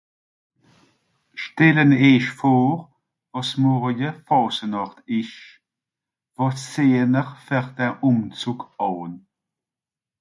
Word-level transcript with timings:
Stelle-n-èich 1.43 2.29
vor, 2.39 2.71
àss 3.37 3.51
Morje 3.61 4.09
Fàsenàcht 4.27 4.97
ìsch. 5.19 5.41
Wàs 6.37 6.57
zìeje-n-r 6.71 7.27
fer 7.45 7.65
de 7.77 7.87
Ùmzùg 8.09 8.59
àn? 8.89 9.11